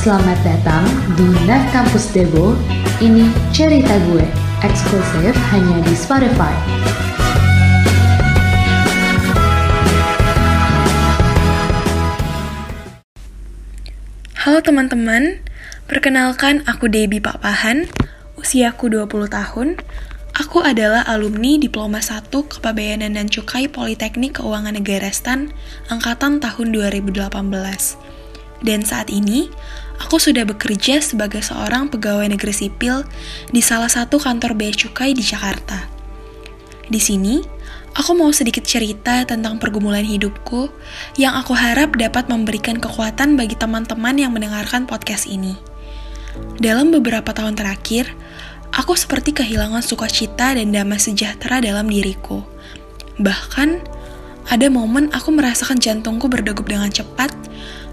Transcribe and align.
selamat 0.00 0.40
datang 0.40 0.88
di 1.12 1.28
Net 1.44 1.60
Campus 1.76 2.08
Debo. 2.08 2.56
Ini 3.04 3.28
cerita 3.52 4.00
gue, 4.08 4.24
eksklusif 4.64 5.36
hanya 5.52 5.76
di 5.84 5.92
Spotify. 5.92 6.56
Halo 14.40 14.64
teman-teman, 14.64 15.44
perkenalkan 15.84 16.64
aku 16.64 16.88
Debbie 16.88 17.20
Pak 17.20 17.44
Pahan, 17.44 17.84
usiaku 18.40 18.88
20 18.88 19.28
tahun. 19.28 19.84
Aku 20.32 20.64
adalah 20.64 21.04
alumni 21.12 21.60
Diploma 21.60 22.00
1 22.00 22.32
Kepabeanan 22.32 23.20
dan 23.20 23.28
Cukai 23.28 23.68
Politeknik 23.68 24.40
Keuangan 24.40 24.80
Negara 24.80 25.12
Stan 25.12 25.52
angkatan 25.92 26.40
tahun 26.40 26.72
2018. 26.72 28.00
Dan 28.60 28.84
saat 28.84 29.08
ini, 29.08 29.48
aku 30.00 30.16
sudah 30.16 30.48
bekerja 30.48 31.04
sebagai 31.04 31.44
seorang 31.44 31.92
pegawai 31.92 32.26
negeri 32.32 32.56
sipil 32.56 33.04
di 33.52 33.60
salah 33.60 33.92
satu 33.92 34.16
kantor 34.16 34.56
bea 34.56 34.72
cukai 34.72 35.12
di 35.12 35.20
Jakarta. 35.20 35.86
Di 36.90 36.98
sini, 36.98 37.38
aku 37.94 38.16
mau 38.18 38.32
sedikit 38.34 38.66
cerita 38.66 39.22
tentang 39.28 39.60
pergumulan 39.60 40.02
hidupku 40.02 40.72
yang 41.20 41.36
aku 41.38 41.54
harap 41.54 41.94
dapat 41.94 42.26
memberikan 42.26 42.80
kekuatan 42.80 43.38
bagi 43.38 43.54
teman-teman 43.54 44.16
yang 44.18 44.32
mendengarkan 44.34 44.88
podcast 44.88 45.28
ini. 45.28 45.54
Dalam 46.58 46.90
beberapa 46.90 47.30
tahun 47.30 47.54
terakhir, 47.54 48.10
aku 48.74 48.98
seperti 48.98 49.36
kehilangan 49.36 49.84
sukacita 49.84 50.56
dan 50.56 50.74
damai 50.74 50.98
sejahtera 50.98 51.62
dalam 51.62 51.86
diriku. 51.86 52.42
Bahkan, 53.20 54.00
ada 54.50 54.66
momen 54.66 55.12
aku 55.14 55.30
merasakan 55.30 55.78
jantungku 55.78 56.26
berdegup 56.26 56.66
dengan 56.66 56.90
cepat 56.90 57.30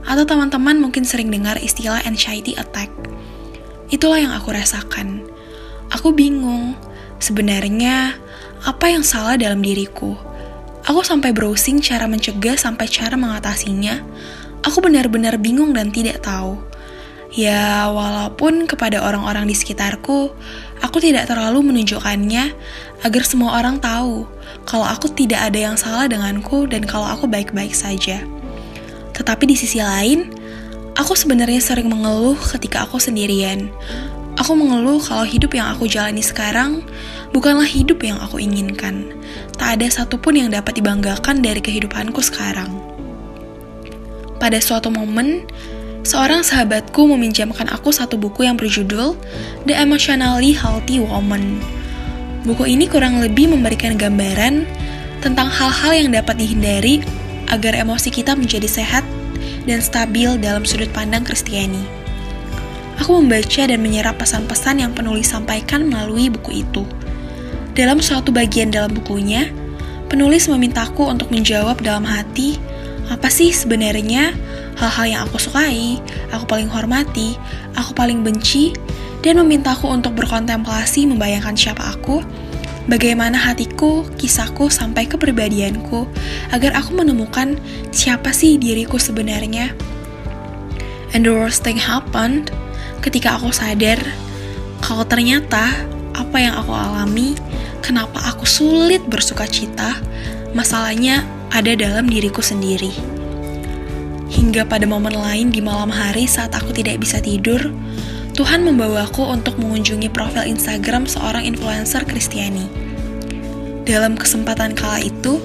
atau 0.08 0.24
teman-teman 0.24 0.80
mungkin 0.80 1.04
sering 1.04 1.28
dengar 1.28 1.60
istilah 1.60 2.00
anxiety 2.08 2.56
attack. 2.56 2.88
Itulah 3.92 4.24
yang 4.24 4.34
aku 4.34 4.56
rasakan. 4.56 5.28
Aku 5.92 6.16
bingung, 6.16 6.80
sebenarnya 7.20 8.16
apa 8.64 8.92
yang 8.92 9.04
salah 9.04 9.36
dalam 9.36 9.60
diriku? 9.60 10.16
Aku 10.88 11.04
sampai 11.04 11.36
browsing 11.36 11.84
cara 11.84 12.08
mencegah 12.08 12.56
sampai 12.56 12.88
cara 12.88 13.20
mengatasinya. 13.20 14.00
Aku 14.64 14.80
benar-benar 14.80 15.36
bingung 15.36 15.76
dan 15.76 15.92
tidak 15.92 16.24
tahu. 16.24 16.56
Ya, 17.36 17.92
walaupun 17.92 18.72
kepada 18.72 19.04
orang-orang 19.04 19.52
di 19.52 19.56
sekitarku, 19.56 20.32
aku 20.80 20.98
tidak 21.04 21.28
terlalu 21.28 21.60
menunjukkannya 21.60 22.56
agar 23.04 23.24
semua 23.28 23.60
orang 23.60 23.84
tahu 23.84 24.24
kalau 24.64 24.88
aku 24.88 25.12
tidak 25.12 25.44
ada 25.44 25.60
yang 25.72 25.76
salah 25.76 26.08
denganku 26.08 26.72
dan 26.72 26.88
kalau 26.88 27.04
aku 27.04 27.28
baik-baik 27.28 27.76
saja. 27.76 28.24
Tetapi 29.28 29.44
di 29.44 29.60
sisi 29.60 29.84
lain, 29.84 30.32
aku 30.96 31.12
sebenarnya 31.12 31.60
sering 31.60 31.92
mengeluh 31.92 32.40
ketika 32.56 32.88
aku 32.88 32.96
sendirian. 32.96 33.68
Aku 34.40 34.56
mengeluh 34.56 35.04
kalau 35.04 35.28
hidup 35.28 35.52
yang 35.52 35.68
aku 35.68 35.84
jalani 35.84 36.24
sekarang 36.24 36.80
bukanlah 37.36 37.68
hidup 37.68 38.00
yang 38.08 38.16
aku 38.24 38.40
inginkan. 38.40 39.04
Tak 39.60 39.76
ada 39.76 39.92
satupun 39.92 40.40
yang 40.40 40.48
dapat 40.48 40.80
dibanggakan 40.80 41.44
dari 41.44 41.60
kehidupanku 41.60 42.24
sekarang. 42.24 42.72
Pada 44.40 44.64
suatu 44.64 44.88
momen, 44.88 45.44
seorang 46.08 46.48
sahabatku 46.48 47.12
meminjamkan 47.12 47.68
aku 47.68 47.92
satu 47.92 48.16
buku 48.16 48.48
yang 48.48 48.56
berjudul 48.56 49.20
The 49.68 49.76
Emotionally 49.76 50.56
Healthy 50.56 51.04
Woman. 51.04 51.60
Buku 52.48 52.64
ini 52.64 52.88
kurang 52.88 53.20
lebih 53.20 53.52
memberikan 53.52 54.00
gambaran 54.00 54.64
tentang 55.20 55.52
hal-hal 55.52 55.92
yang 55.92 56.16
dapat 56.16 56.40
dihindari 56.40 57.04
agar 57.52 57.76
emosi 57.76 58.08
kita 58.08 58.32
menjadi 58.32 58.72
sehat 58.72 59.17
dan 59.68 59.84
stabil 59.84 60.40
dalam 60.40 60.64
sudut 60.64 60.90
pandang 60.96 61.28
Kristiani. 61.28 61.84
Aku 62.98 63.22
membaca 63.22 63.70
dan 63.70 63.78
menyerap 63.84 64.18
pesan-pesan 64.18 64.82
yang 64.82 64.92
penulis 64.96 65.30
sampaikan 65.30 65.86
melalui 65.86 66.34
buku 66.34 66.66
itu. 66.66 66.82
Dalam 67.78 68.02
suatu 68.02 68.34
bagian 68.34 68.74
dalam 68.74 68.90
bukunya, 68.90 69.54
penulis 70.10 70.50
memintaku 70.50 71.06
untuk 71.06 71.30
menjawab 71.30 71.78
dalam 71.86 72.08
hati, 72.08 72.58
apa 73.14 73.30
sih 73.30 73.54
sebenarnya 73.54 74.34
hal-hal 74.82 75.06
yang 75.06 75.22
aku 75.30 75.38
sukai, 75.38 76.02
aku 76.34 76.50
paling 76.50 76.66
hormati, 76.66 77.38
aku 77.78 77.94
paling 77.94 78.26
benci, 78.26 78.74
dan 79.22 79.38
memintaku 79.38 79.94
untuk 79.94 80.18
berkontemplasi 80.18 81.06
membayangkan 81.06 81.54
siapa 81.54 81.86
aku, 81.94 82.26
bagaimana 82.88 83.36
hatiku, 83.36 84.08
kisahku, 84.16 84.72
sampai 84.72 85.06
kepribadianku, 85.06 86.08
agar 86.52 86.76
aku 86.80 86.96
menemukan 86.96 87.60
siapa 87.92 88.32
sih 88.32 88.56
diriku 88.56 88.98
sebenarnya. 88.98 89.76
And 91.16 91.24
the 91.24 91.32
worst 91.32 91.64
thing 91.64 91.80
happened 91.80 92.52
ketika 93.00 93.40
aku 93.40 93.56
sadar 93.56 94.00
kalau 94.84 95.04
ternyata 95.08 95.72
apa 96.16 96.38
yang 96.40 96.58
aku 96.58 96.74
alami, 96.74 97.38
kenapa 97.84 98.20
aku 98.28 98.44
sulit 98.48 99.04
bersuka 99.06 99.46
cita, 99.48 99.96
masalahnya 100.52 101.24
ada 101.54 101.74
dalam 101.74 102.10
diriku 102.10 102.44
sendiri. 102.44 102.92
Hingga 104.28 104.68
pada 104.68 104.84
momen 104.84 105.16
lain 105.16 105.56
di 105.56 105.64
malam 105.64 105.88
hari 105.88 106.28
saat 106.28 106.52
aku 106.52 106.76
tidak 106.76 107.00
bisa 107.00 107.24
tidur, 107.24 107.72
Tuhan 108.38 108.62
membawaku 108.62 109.26
untuk 109.34 109.58
mengunjungi 109.58 110.14
profil 110.14 110.46
Instagram 110.46 111.10
seorang 111.10 111.42
influencer 111.42 112.06
Kristiani. 112.06 112.70
Dalam 113.82 114.14
kesempatan 114.14 114.78
kala 114.78 115.02
itu, 115.02 115.42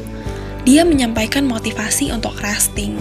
dia 0.69 0.85
menyampaikan 0.85 1.49
motivasi 1.49 2.13
untuk 2.13 2.37
resting. 2.45 3.01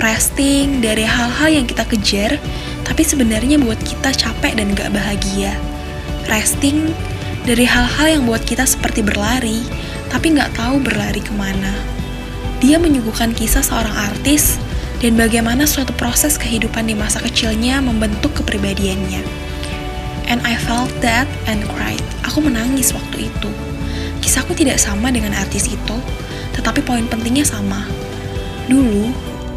Resting 0.00 0.80
dari 0.80 1.04
hal-hal 1.04 1.52
yang 1.52 1.68
kita 1.68 1.84
kejar, 1.84 2.40
tapi 2.88 3.04
sebenarnya 3.04 3.60
buat 3.60 3.76
kita 3.84 4.08
capek 4.08 4.56
dan 4.56 4.72
gak 4.72 4.88
bahagia. 4.88 5.52
Resting 6.24 6.88
dari 7.44 7.68
hal-hal 7.68 8.08
yang 8.08 8.22
buat 8.24 8.40
kita 8.48 8.64
seperti 8.64 9.04
berlari, 9.04 9.60
tapi 10.08 10.32
gak 10.32 10.56
tahu 10.56 10.80
berlari 10.80 11.20
ke 11.20 11.36
mana. 11.36 11.76
Dia 12.64 12.80
menyuguhkan 12.80 13.36
kisah 13.36 13.60
seorang 13.60 13.92
artis 13.92 14.56
dan 15.00 15.16
bagaimana 15.16 15.64
suatu 15.64 15.96
proses 15.96 16.36
kehidupan 16.36 16.84
di 16.84 16.92
masa 16.92 17.24
kecilnya 17.24 17.80
membentuk 17.80 18.36
kepribadiannya. 18.36 19.24
And 20.28 20.44
I 20.46 20.54
felt 20.54 20.92
that 21.02 21.26
and 21.48 21.64
cried. 21.74 22.04
Aku 22.28 22.44
menangis 22.44 22.92
waktu 22.94 23.32
itu. 23.32 23.50
Kisahku 24.20 24.52
tidak 24.54 24.78
sama 24.78 25.10
dengan 25.10 25.34
artis 25.34 25.66
itu, 25.66 25.96
tetapi 26.54 26.84
poin 26.84 27.08
pentingnya 27.08 27.48
sama. 27.48 27.82
Dulu, 28.68 29.10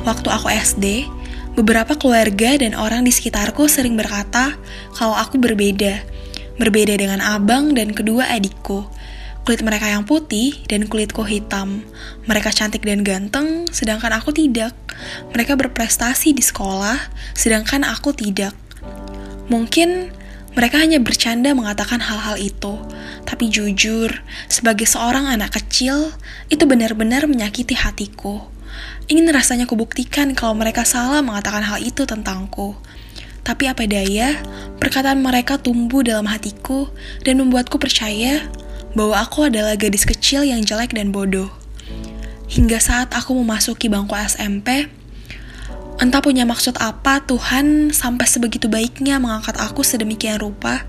waktu 0.08 0.28
aku 0.32 0.48
SD, 0.50 1.06
beberapa 1.54 1.94
keluarga 2.00 2.58
dan 2.58 2.74
orang 2.74 3.06
di 3.06 3.14
sekitarku 3.14 3.70
sering 3.70 4.00
berkata 4.00 4.58
kalau 4.96 5.14
aku 5.14 5.38
berbeda. 5.38 6.02
Berbeda 6.58 6.98
dengan 6.98 7.20
abang 7.22 7.76
dan 7.76 7.92
kedua 7.92 8.32
adikku 8.32 8.88
Kulit 9.44 9.60
mereka 9.60 9.92
yang 9.92 10.08
putih 10.08 10.64
dan 10.72 10.88
kulitku 10.88 11.28
hitam. 11.28 11.84
Mereka 12.32 12.56
cantik 12.56 12.88
dan 12.88 13.04
ganteng, 13.04 13.68
sedangkan 13.68 14.16
aku 14.16 14.32
tidak. 14.32 14.72
Mereka 15.36 15.60
berprestasi 15.60 16.32
di 16.32 16.40
sekolah, 16.40 16.96
sedangkan 17.36 17.84
aku 17.84 18.16
tidak. 18.16 18.56
Mungkin 19.52 20.16
mereka 20.56 20.80
hanya 20.80 21.04
bercanda 21.04 21.52
mengatakan 21.52 22.00
hal-hal 22.00 22.40
itu, 22.40 22.80
tapi 23.28 23.52
jujur, 23.52 24.24
sebagai 24.48 24.88
seorang 24.88 25.28
anak 25.28 25.60
kecil, 25.60 26.16
itu 26.48 26.64
benar-benar 26.64 27.28
menyakiti 27.28 27.76
hatiku. 27.76 28.48
Ingin 29.12 29.28
rasanya 29.28 29.68
kubuktikan 29.68 30.32
kalau 30.40 30.56
mereka 30.56 30.88
salah 30.88 31.20
mengatakan 31.20 31.68
hal 31.68 31.84
itu 31.84 32.08
tentangku. 32.08 32.80
Tapi 33.44 33.68
apa 33.68 33.84
daya, 33.84 34.40
perkataan 34.80 35.20
mereka 35.20 35.60
tumbuh 35.60 36.00
dalam 36.00 36.32
hatiku 36.32 36.88
dan 37.28 37.44
membuatku 37.44 37.76
percaya 37.76 38.48
bahwa 38.94 39.18
aku 39.22 39.50
adalah 39.50 39.74
gadis 39.78 40.06
kecil 40.06 40.46
yang 40.46 40.62
jelek 40.62 40.94
dan 40.94 41.10
bodoh. 41.10 41.50
Hingga 42.50 42.78
saat 42.78 43.10
aku 43.18 43.34
memasuki 43.34 43.90
bangku 43.90 44.14
SMP, 44.14 44.86
entah 45.98 46.22
punya 46.22 46.46
maksud 46.46 46.78
apa 46.78 47.26
Tuhan 47.26 47.90
sampai 47.90 48.30
sebegitu 48.30 48.70
baiknya 48.70 49.18
mengangkat 49.18 49.58
aku 49.58 49.82
sedemikian 49.82 50.38
rupa, 50.38 50.86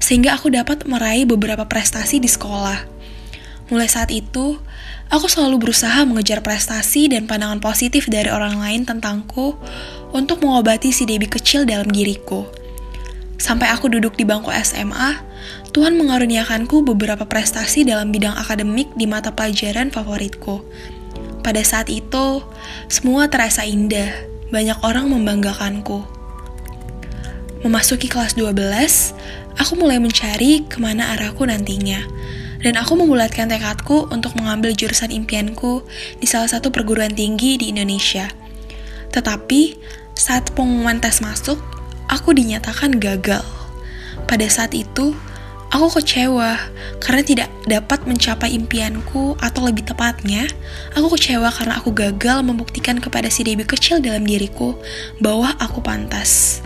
sehingga 0.00 0.36
aku 0.36 0.52
dapat 0.52 0.84
meraih 0.84 1.24
beberapa 1.24 1.64
prestasi 1.64 2.20
di 2.20 2.28
sekolah. 2.28 2.84
Mulai 3.68 3.88
saat 3.88 4.08
itu, 4.08 4.56
aku 5.12 5.26
selalu 5.28 5.68
berusaha 5.68 6.04
mengejar 6.08 6.40
prestasi 6.40 7.12
dan 7.12 7.28
pandangan 7.28 7.60
positif 7.60 8.08
dari 8.08 8.32
orang 8.32 8.56
lain 8.56 8.88
tentangku 8.88 9.56
untuk 10.12 10.40
mengobati 10.40 10.88
si 10.88 11.04
Debbie 11.04 11.28
kecil 11.28 11.68
dalam 11.68 11.88
diriku. 11.88 12.57
Sampai 13.38 13.70
aku 13.70 13.86
duduk 13.86 14.18
di 14.18 14.26
bangku 14.26 14.50
SMA, 14.50 15.22
Tuhan 15.70 15.94
mengaruniakanku 15.94 16.82
beberapa 16.82 17.22
prestasi 17.22 17.86
dalam 17.86 18.10
bidang 18.10 18.34
akademik 18.34 18.90
di 18.98 19.06
mata 19.06 19.30
pelajaran 19.30 19.94
favoritku. 19.94 20.66
Pada 21.46 21.62
saat 21.62 21.86
itu, 21.86 22.42
semua 22.90 23.30
terasa 23.30 23.62
indah, 23.62 24.10
banyak 24.50 24.74
orang 24.82 25.06
membanggakanku. 25.14 26.02
Memasuki 27.62 28.10
kelas 28.10 28.34
12, 28.34 28.58
aku 29.54 29.72
mulai 29.78 30.02
mencari 30.02 30.66
ke 30.66 30.82
mana 30.82 31.14
arahku 31.14 31.46
nantinya. 31.46 32.02
Dan 32.58 32.74
aku 32.74 32.98
membulatkan 32.98 33.46
tekadku 33.46 34.10
untuk 34.10 34.34
mengambil 34.34 34.74
jurusan 34.74 35.14
impianku 35.14 35.86
di 36.18 36.26
salah 36.26 36.50
satu 36.50 36.74
perguruan 36.74 37.14
tinggi 37.14 37.54
di 37.54 37.70
Indonesia. 37.70 38.26
Tetapi, 39.14 39.78
saat 40.18 40.50
pengumuman 40.58 40.98
tes 40.98 41.22
masuk, 41.22 41.77
aku 42.08 42.34
dinyatakan 42.34 42.96
gagal. 42.96 43.44
Pada 44.24 44.44
saat 44.48 44.74
itu, 44.74 45.14
aku 45.68 46.00
kecewa 46.00 46.56
karena 47.00 47.22
tidak 47.22 47.48
dapat 47.68 48.04
mencapai 48.08 48.52
impianku 48.56 49.36
atau 49.38 49.68
lebih 49.68 49.84
tepatnya, 49.84 50.48
aku 50.96 51.14
kecewa 51.16 51.52
karena 51.52 51.78
aku 51.78 51.92
gagal 51.92 52.40
membuktikan 52.44 52.98
kepada 52.98 53.28
si 53.28 53.44
Debbie 53.44 53.68
kecil 53.68 54.00
dalam 54.00 54.24
diriku 54.24 54.76
bahwa 55.20 55.54
aku 55.60 55.84
pantas. 55.84 56.64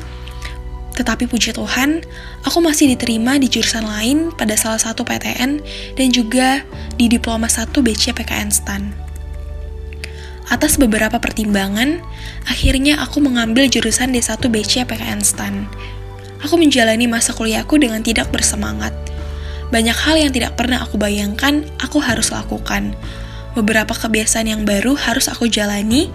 Tetapi 0.92 1.24
puji 1.24 1.56
Tuhan, 1.56 2.04
aku 2.44 2.58
masih 2.60 2.92
diterima 2.92 3.40
di 3.40 3.48
jurusan 3.48 3.84
lain 3.84 4.28
pada 4.36 4.52
salah 4.54 4.76
satu 4.76 5.02
PTN 5.08 5.64
dan 5.96 6.08
juga 6.12 6.60
di 7.00 7.08
Diploma 7.08 7.48
1 7.48 7.72
BC 7.72 8.12
PKN 8.12 8.50
STAN. 8.52 9.11
Atas 10.50 10.74
beberapa 10.74 11.22
pertimbangan, 11.22 12.02
akhirnya 12.50 12.98
aku 12.98 13.22
mengambil 13.22 13.70
jurusan 13.70 14.10
D1 14.10 14.42
BC 14.42 14.82
PKN 14.88 15.22
STAN. 15.22 15.70
Aku 16.42 16.58
menjalani 16.58 17.06
masa 17.06 17.30
kuliahku 17.30 17.78
dengan 17.78 18.02
tidak 18.02 18.34
bersemangat. 18.34 18.90
Banyak 19.70 19.94
hal 19.94 20.18
yang 20.18 20.32
tidak 20.34 20.58
pernah 20.58 20.82
aku 20.82 20.98
bayangkan 20.98 21.62
aku 21.78 22.02
harus 22.02 22.34
lakukan. 22.34 22.92
Beberapa 23.54 23.94
kebiasaan 23.94 24.50
yang 24.50 24.62
baru 24.66 24.98
harus 24.98 25.30
aku 25.30 25.46
jalani, 25.46 26.10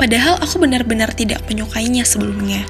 padahal 0.00 0.40
aku 0.42 0.58
benar-benar 0.58 1.14
tidak 1.14 1.44
menyukainya 1.46 2.02
sebelumnya. 2.02 2.66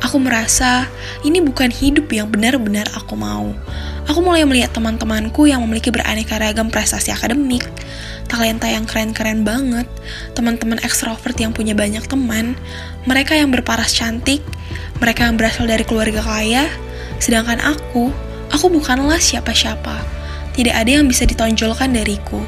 Aku 0.00 0.16
merasa 0.16 0.88
ini 1.22 1.44
bukan 1.44 1.68
hidup 1.68 2.08
yang 2.08 2.32
benar-benar 2.32 2.88
aku 2.96 3.14
mau. 3.20 3.52
Aku 4.08 4.24
mulai 4.24 4.48
melihat 4.48 4.72
teman-temanku 4.72 5.44
yang 5.44 5.60
memiliki 5.60 5.92
beraneka 5.92 6.40
ragam 6.40 6.72
prestasi 6.72 7.12
akademik, 7.12 7.62
talenta 8.30 8.70
yang 8.70 8.86
keren-keren 8.86 9.42
banget, 9.42 9.90
teman-teman 10.38 10.78
ekstrovert 10.86 11.34
yang 11.34 11.50
punya 11.50 11.74
banyak 11.74 12.06
teman, 12.06 12.54
mereka 13.02 13.34
yang 13.34 13.50
berparas 13.50 13.90
cantik, 13.90 14.38
mereka 15.02 15.26
yang 15.26 15.34
berasal 15.34 15.66
dari 15.66 15.82
keluarga 15.82 16.22
kaya, 16.22 16.70
sedangkan 17.18 17.58
aku, 17.58 18.14
aku 18.54 18.66
bukanlah 18.70 19.18
siapa-siapa. 19.18 19.98
Tidak 20.54 20.70
ada 20.70 21.02
yang 21.02 21.10
bisa 21.10 21.26
ditonjolkan 21.26 21.90
dariku. 21.90 22.38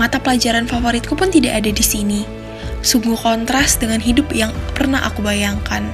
Mata 0.00 0.16
pelajaran 0.16 0.64
favoritku 0.64 1.12
pun 1.12 1.28
tidak 1.28 1.60
ada 1.60 1.68
di 1.68 1.84
sini. 1.84 2.24
Sungguh 2.80 3.16
kontras 3.20 3.76
dengan 3.76 4.00
hidup 4.00 4.32
yang 4.32 4.56
pernah 4.72 5.04
aku 5.04 5.20
bayangkan. 5.20 5.84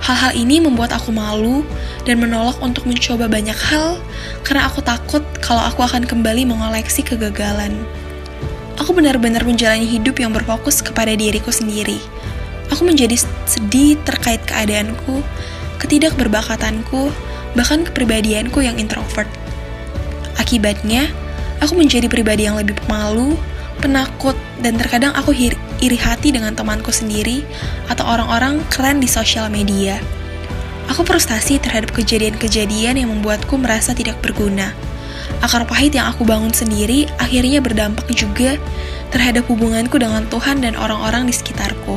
Hal-hal 0.00 0.32
ini 0.34 0.58
membuat 0.58 0.96
aku 0.96 1.12
malu 1.12 1.62
dan 2.08 2.18
menolak 2.18 2.56
untuk 2.64 2.88
mencoba 2.88 3.28
banyak 3.28 3.54
hal 3.54 4.00
karena 4.42 4.66
aku 4.66 4.80
takut 4.80 5.22
kalau 5.44 5.60
aku 5.60 5.84
akan 5.84 6.08
kembali 6.08 6.48
mengoleksi 6.48 7.04
kegagalan. 7.04 7.76
Aku 8.80 8.96
benar-benar 8.96 9.44
menjalani 9.44 9.84
hidup 9.84 10.16
yang 10.24 10.32
berfokus 10.32 10.80
kepada 10.80 11.12
diriku 11.12 11.52
sendiri. 11.52 12.00
Aku 12.72 12.88
menjadi 12.88 13.20
sedih 13.44 14.00
terkait 14.08 14.40
keadaanku, 14.48 15.20
ketidakberbakatanku, 15.76 17.12
bahkan 17.52 17.84
kepribadianku 17.84 18.64
yang 18.64 18.80
introvert. 18.80 19.28
Akibatnya, 20.40 21.12
aku 21.60 21.76
menjadi 21.76 22.08
pribadi 22.08 22.48
yang 22.48 22.56
lebih 22.56 22.72
pemalu, 22.88 23.36
penakut, 23.84 24.38
dan 24.64 24.80
terkadang 24.80 25.12
aku 25.12 25.36
iri 25.84 25.98
hati 26.00 26.32
dengan 26.32 26.56
temanku 26.56 26.88
sendiri 26.88 27.44
atau 27.92 28.08
orang-orang 28.08 28.64
keren 28.72 28.96
di 28.96 29.08
sosial 29.12 29.52
media. 29.52 30.00
Aku 30.88 31.04
frustasi 31.04 31.60
terhadap 31.60 31.92
kejadian-kejadian 31.92 32.96
yang 32.96 33.12
membuatku 33.12 33.60
merasa 33.60 33.92
tidak 33.92 34.16
berguna. 34.24 34.72
Akar 35.40 35.64
pahit 35.64 35.96
yang 35.96 36.08
aku 36.12 36.28
bangun 36.28 36.52
sendiri 36.52 37.08
akhirnya 37.16 37.64
berdampak 37.64 38.04
juga 38.12 38.60
terhadap 39.08 39.48
hubunganku 39.48 39.96
dengan 39.96 40.28
Tuhan 40.28 40.60
dan 40.60 40.76
orang-orang 40.76 41.28
di 41.28 41.34
sekitarku. 41.34 41.96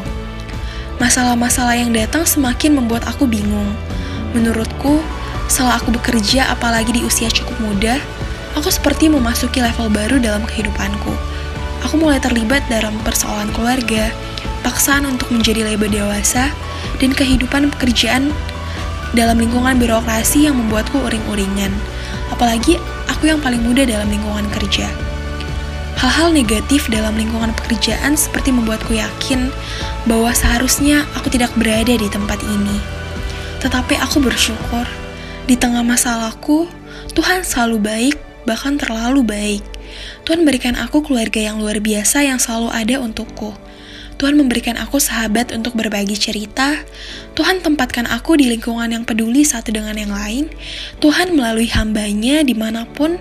Masalah-masalah 1.03 1.75
yang 1.75 1.91
datang 1.91 2.23
semakin 2.23 2.79
membuat 2.79 3.03
aku 3.03 3.27
bingung. 3.27 3.67
Menurutku, 4.31 5.03
setelah 5.51 5.77
aku 5.77 5.91
bekerja 5.91 6.47
apalagi 6.49 6.95
di 6.95 7.01
usia 7.03 7.27
cukup 7.27 7.59
muda, 7.59 7.99
aku 8.55 8.71
seperti 8.71 9.11
memasuki 9.11 9.59
level 9.59 9.91
baru 9.91 10.23
dalam 10.23 10.47
kehidupanku 10.47 11.11
aku 11.83 11.99
mulai 11.99 12.17
terlibat 12.17 12.63
dalam 12.71 12.95
persoalan 13.03 13.51
keluarga, 13.51 14.09
paksaan 14.63 15.03
untuk 15.05 15.29
menjadi 15.29 15.67
lebih 15.67 15.91
dewasa, 15.91 16.49
dan 16.97 17.11
kehidupan 17.11 17.69
pekerjaan 17.77 18.31
dalam 19.13 19.37
lingkungan 19.37 19.77
birokrasi 19.77 20.47
yang 20.49 20.57
membuatku 20.57 20.97
uring-uringan. 21.03 21.69
Apalagi 22.33 22.79
aku 23.23 23.31
yang 23.31 23.39
paling 23.39 23.63
muda 23.63 23.87
dalam 23.87 24.11
lingkungan 24.11 24.43
kerja. 24.51 24.83
Hal-hal 25.95 26.35
negatif 26.35 26.91
dalam 26.91 27.15
lingkungan 27.15 27.55
pekerjaan 27.55 28.19
seperti 28.19 28.51
membuatku 28.51 28.99
yakin 28.99 29.47
bahwa 30.03 30.27
seharusnya 30.35 31.07
aku 31.15 31.31
tidak 31.31 31.55
berada 31.55 31.95
di 31.95 32.11
tempat 32.11 32.43
ini. 32.43 32.83
Tetapi 33.63 33.95
aku 34.03 34.19
bersyukur, 34.19 34.83
di 35.47 35.55
tengah 35.55 35.87
masalahku, 35.87 36.67
Tuhan 37.15 37.47
selalu 37.47 37.77
baik, 37.79 38.15
bahkan 38.43 38.75
terlalu 38.75 39.23
baik. 39.23 39.63
Tuhan 40.27 40.43
berikan 40.43 40.75
aku 40.75 40.99
keluarga 41.07 41.39
yang 41.47 41.63
luar 41.63 41.79
biasa 41.79 42.27
yang 42.27 42.43
selalu 42.43 42.75
ada 42.75 42.99
untukku. 42.99 43.55
Tuhan 44.23 44.39
memberikan 44.39 44.79
aku 44.79 45.03
sahabat 45.03 45.51
untuk 45.51 45.75
berbagi 45.75 46.15
cerita. 46.15 46.79
Tuhan 47.35 47.59
tempatkan 47.59 48.07
aku 48.07 48.39
di 48.39 48.47
lingkungan 48.47 48.87
yang 48.87 49.03
peduli 49.03 49.43
satu 49.43 49.75
dengan 49.75 49.99
yang 49.99 50.15
lain. 50.15 50.47
Tuhan 51.03 51.35
melalui 51.35 51.67
hambanya 51.67 52.39
di 52.39 52.55
mana 52.55 52.87
pun, 52.87 53.19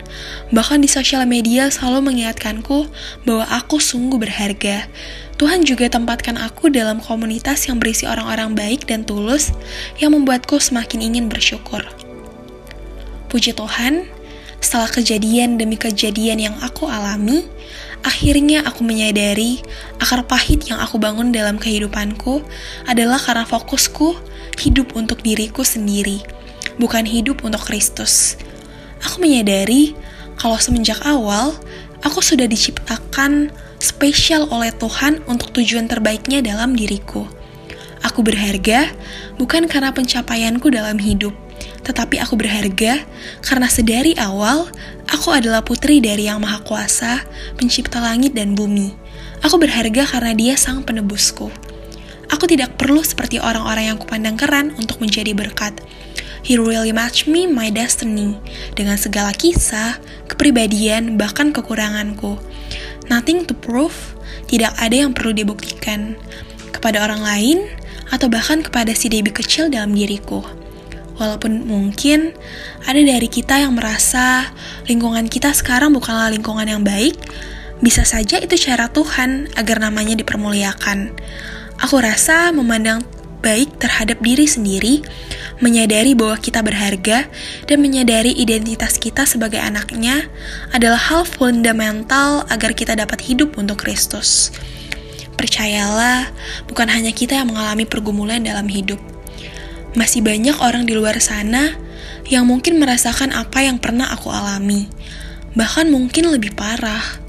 bahkan 0.54 0.78
di 0.78 0.86
sosial 0.86 1.26
media 1.26 1.66
selalu 1.74 2.06
mengingatkanku 2.06 2.86
bahwa 3.26 3.50
aku 3.50 3.82
sungguh 3.82 4.14
berharga. 4.14 4.86
Tuhan 5.42 5.66
juga 5.66 5.90
tempatkan 5.90 6.38
aku 6.38 6.70
dalam 6.70 7.02
komunitas 7.02 7.66
yang 7.66 7.82
berisi 7.82 8.06
orang-orang 8.06 8.54
baik 8.54 8.86
dan 8.86 9.02
tulus 9.02 9.50
yang 9.98 10.14
membuatku 10.14 10.62
semakin 10.62 11.02
ingin 11.02 11.26
bersyukur. 11.26 11.82
Puji 13.26 13.58
Tuhan, 13.58 14.06
setelah 14.62 14.86
kejadian 14.86 15.58
demi 15.58 15.74
kejadian 15.74 16.38
yang 16.38 16.54
aku 16.62 16.86
alami, 16.86 17.42
akhirnya 18.02 18.66
aku 18.66 18.82
menyadari 18.82 19.62
akar 19.98 20.26
pahit 20.26 20.66
yang 20.66 20.78
aku 20.82 20.98
bangun 20.98 21.30
dalam 21.30 21.58
kehidupanku 21.58 22.42
adalah 22.86 23.18
karena 23.18 23.46
fokusku 23.46 24.18
hidup 24.60 24.94
untuk 24.98 25.22
diriku 25.22 25.62
sendiri, 25.62 26.22
bukan 26.78 27.06
hidup 27.06 27.46
untuk 27.46 27.62
Kristus. 27.66 28.36
Aku 29.02 29.22
menyadari 29.22 29.94
kalau 30.38 30.58
semenjak 30.58 30.98
awal 31.06 31.54
aku 32.02 32.18
sudah 32.22 32.46
diciptakan 32.46 33.50
spesial 33.82 34.46
oleh 34.50 34.70
Tuhan 34.74 35.22
untuk 35.26 35.50
tujuan 35.54 35.90
terbaiknya 35.90 36.42
dalam 36.42 36.74
diriku. 36.78 37.26
Aku 38.02 38.26
berharga 38.26 38.90
bukan 39.38 39.70
karena 39.70 39.94
pencapaianku 39.94 40.70
dalam 40.74 40.98
hidup, 40.98 41.34
tetapi 41.82 42.22
aku 42.22 42.38
berharga 42.38 43.02
karena 43.42 43.66
sedari 43.66 44.14
awal 44.18 44.70
aku 45.10 45.34
adalah 45.34 45.66
putri 45.66 45.98
dari 45.98 46.30
Yang 46.30 46.38
Maha 46.42 46.58
Kuasa, 46.62 47.26
Pencipta 47.58 47.98
langit 47.98 48.34
dan 48.34 48.54
bumi. 48.54 48.94
Aku 49.42 49.58
berharga 49.58 50.06
karena 50.06 50.32
Dia 50.34 50.54
sang 50.54 50.86
penebusku. 50.86 51.50
Aku 52.30 52.44
tidak 52.48 52.78
perlu 52.80 53.02
seperti 53.02 53.42
orang-orang 53.42 53.92
yang 53.92 53.98
kupandang 53.98 54.38
keren 54.38 54.72
untuk 54.78 55.02
menjadi 55.02 55.34
berkat. 55.34 55.76
He 56.42 56.58
really 56.58 56.90
match 56.90 57.30
me 57.30 57.46
my 57.46 57.70
destiny 57.70 58.34
dengan 58.74 58.98
segala 58.98 59.30
kisah, 59.30 59.98
kepribadian, 60.26 61.14
bahkan 61.14 61.54
kekuranganku. 61.54 62.38
Nothing 63.06 63.46
to 63.46 63.54
prove, 63.54 63.94
tidak 64.50 64.74
ada 64.78 65.06
yang 65.06 65.14
perlu 65.14 65.34
dibuktikan 65.34 66.18
kepada 66.74 67.04
orang 67.04 67.22
lain 67.22 67.58
atau 68.10 68.26
bahkan 68.26 68.58
kepada 68.64 68.90
si 68.96 69.06
Debbie 69.06 69.34
kecil 69.34 69.70
dalam 69.70 69.94
diriku. 69.94 70.61
Walaupun 71.22 71.70
mungkin 71.70 72.34
ada 72.82 72.98
dari 72.98 73.30
kita 73.30 73.62
yang 73.62 73.78
merasa 73.78 74.50
lingkungan 74.90 75.30
kita 75.30 75.54
sekarang 75.54 75.94
bukanlah 75.94 76.34
lingkungan 76.34 76.66
yang 76.66 76.82
baik, 76.82 77.14
bisa 77.78 78.02
saja 78.02 78.42
itu 78.42 78.58
cara 78.58 78.90
Tuhan 78.90 79.54
agar 79.54 79.78
namanya 79.78 80.18
dipermuliakan. 80.18 81.14
Aku 81.78 82.02
rasa 82.02 82.50
memandang 82.50 83.06
baik 83.38 83.78
terhadap 83.78 84.18
diri 84.18 84.50
sendiri, 84.50 85.02
menyadari 85.62 86.18
bahwa 86.18 86.38
kita 86.42 86.58
berharga, 86.58 87.30
dan 87.70 87.78
menyadari 87.78 88.34
identitas 88.34 88.98
kita 88.98 89.22
sebagai 89.22 89.62
anaknya 89.62 90.26
adalah 90.74 90.98
hal 90.98 91.22
fundamental 91.22 92.46
agar 92.50 92.74
kita 92.74 92.98
dapat 92.98 93.22
hidup 93.22 93.58
untuk 93.58 93.82
Kristus. 93.82 94.54
Percayalah, 95.34 96.30
bukan 96.70 96.86
hanya 96.86 97.10
kita 97.10 97.34
yang 97.38 97.50
mengalami 97.50 97.82
pergumulan 97.82 98.42
dalam 98.46 98.70
hidup, 98.70 99.02
masih 99.92 100.24
banyak 100.24 100.56
orang 100.60 100.88
di 100.88 100.96
luar 100.96 101.20
sana 101.20 101.76
yang 102.28 102.48
mungkin 102.48 102.80
merasakan 102.80 103.34
apa 103.36 103.64
yang 103.66 103.76
pernah 103.76 104.08
aku 104.08 104.32
alami, 104.32 104.88
bahkan 105.52 105.88
mungkin 105.92 106.32
lebih 106.32 106.56
parah. 106.56 107.20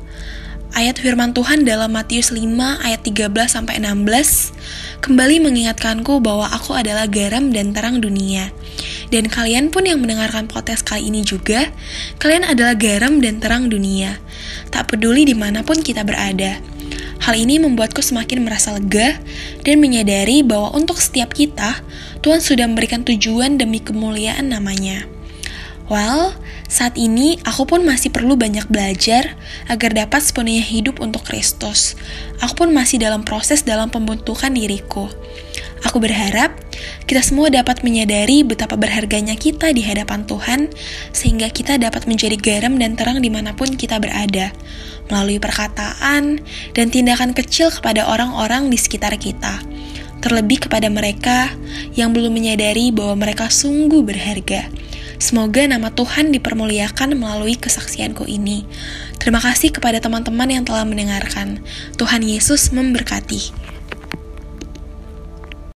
Ayat 0.74 0.98
firman 0.98 1.38
Tuhan 1.38 1.70
dalam 1.70 1.94
Matius 1.94 2.34
5 2.34 2.50
ayat 2.82 3.06
13 3.06 3.30
sampai 3.46 3.78
16 3.78 5.06
kembali 5.06 5.46
mengingatkanku 5.46 6.18
bahwa 6.18 6.50
aku 6.50 6.74
adalah 6.74 7.06
garam 7.06 7.54
dan 7.54 7.78
terang 7.78 8.02
dunia. 8.02 8.50
Dan 9.14 9.30
kalian 9.30 9.70
pun 9.70 9.86
yang 9.86 10.02
mendengarkan 10.02 10.50
podcast 10.50 10.82
kali 10.82 11.14
ini 11.14 11.22
juga, 11.22 11.70
kalian 12.18 12.50
adalah 12.50 12.74
garam 12.74 13.22
dan 13.22 13.38
terang 13.38 13.70
dunia. 13.70 14.18
Tak 14.74 14.90
peduli 14.90 15.30
di 15.30 15.38
mana 15.38 15.62
pun 15.62 15.78
kita 15.78 16.02
berada. 16.02 16.58
Hal 17.24 17.40
ini 17.40 17.56
membuatku 17.56 18.04
semakin 18.04 18.44
merasa 18.44 18.76
lega 18.76 19.16
dan 19.64 19.80
menyadari 19.80 20.44
bahwa 20.44 20.76
untuk 20.76 21.00
setiap 21.00 21.32
kita, 21.32 21.80
Tuhan 22.20 22.44
sudah 22.44 22.68
memberikan 22.68 23.08
tujuan 23.08 23.56
demi 23.56 23.80
kemuliaan 23.80 24.52
namanya. 24.52 25.08
Well, 25.88 26.36
saat 26.68 27.00
ini 27.00 27.40
aku 27.48 27.64
pun 27.64 27.88
masih 27.88 28.12
perlu 28.12 28.36
banyak 28.36 28.68
belajar 28.68 29.40
agar 29.72 29.96
dapat 29.96 30.20
sepenuhnya 30.20 30.68
hidup 30.68 31.00
untuk 31.00 31.24
Kristus. 31.24 31.96
Aku 32.44 32.68
pun 32.68 32.76
masih 32.76 33.00
dalam 33.00 33.24
proses 33.24 33.64
dalam 33.64 33.88
pembentukan 33.88 34.52
diriku. 34.52 35.08
Aku 35.84 36.04
berharap 36.04 36.56
kita 37.08 37.24
semua 37.24 37.52
dapat 37.52 37.84
menyadari 37.84 38.44
betapa 38.48 38.76
berharganya 38.80 39.36
kita 39.36 39.72
di 39.72 39.84
hadapan 39.84 40.24
Tuhan, 40.24 40.72
sehingga 41.12 41.52
kita 41.52 41.76
dapat 41.80 42.04
menjadi 42.08 42.36
garam 42.36 42.80
dan 42.80 42.96
terang 42.96 43.20
di 43.20 43.28
mana 43.28 43.52
pun 43.52 43.76
kita 43.76 44.00
berada, 44.00 44.56
melalui 45.12 45.40
perkataan 45.42 46.40
dan 46.76 46.86
tindakan 46.92 47.36
kecil 47.36 47.72
kepada 47.74 48.08
orang-orang 48.08 48.70
di 48.70 48.78
sekitar 48.78 49.16
kita, 49.18 49.60
terlebih 50.24 50.68
kepada 50.68 50.88
mereka 50.88 51.52
yang 51.98 52.16
belum 52.16 52.32
menyadari 52.32 52.94
bahwa 52.96 53.28
mereka 53.28 53.52
sungguh 53.52 54.04
berharga. 54.06 54.72
Semoga 55.24 55.64
nama 55.64 55.88
Tuhan 55.88 56.36
dipermuliakan 56.36 57.16
melalui 57.16 57.56
kesaksianku 57.56 58.28
ini. 58.28 58.68
Terima 59.24 59.40
kasih 59.40 59.72
kepada 59.72 60.04
teman-teman 60.04 60.52
yang 60.52 60.64
telah 60.68 60.84
mendengarkan. 60.84 61.64
Tuhan 61.96 62.28
Yesus 62.28 62.76
memberkati. 62.76 63.73